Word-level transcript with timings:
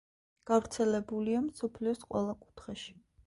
გავრცელებულია 0.51 1.43
მსოფლიოს 1.45 2.01
ყველა 2.13 2.35
კუთხეში. 2.47 2.99